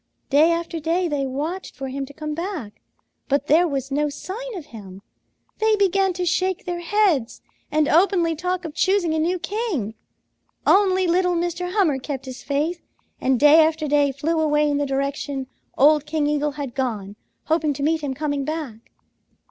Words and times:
"Day 0.31 0.49
after 0.51 0.79
day 0.79 1.07
they 1.07 1.27
watched 1.27 1.75
for 1.75 1.89
him 1.89 2.07
to 2.07 2.13
come 2.15 2.33
back, 2.33 2.81
but 3.29 3.45
there 3.45 3.67
was 3.67 3.91
no 3.91 4.09
sign 4.09 4.57
of 4.57 4.65
him; 4.73 5.03
they 5.59 5.75
began 5.75 6.11
to 6.13 6.25
shake 6.25 6.65
their 6.65 6.79
heads 6.79 7.39
and 7.71 7.87
openly 7.87 8.35
talk 8.35 8.65
of 8.65 8.73
choosing 8.73 9.13
a 9.13 9.19
new 9.19 9.37
king. 9.37 9.93
Only 10.65 11.05
little 11.05 11.35
Mr. 11.35 11.73
Hummer 11.73 11.99
kept 11.99 12.25
his 12.25 12.41
faith 12.41 12.81
and 13.19 13.39
day 13.39 13.63
after 13.63 13.87
day 13.87 14.11
flew 14.11 14.39
away 14.39 14.67
in 14.67 14.77
the 14.77 14.87
direction 14.87 15.45
old 15.77 16.07
King 16.07 16.25
Eagle 16.25 16.53
had 16.53 16.73
gone, 16.73 17.15
hoping 17.43 17.71
to 17.73 17.83
meet 17.83 18.01
him 18.01 18.15
coming 18.15 18.43
back. 18.43 18.91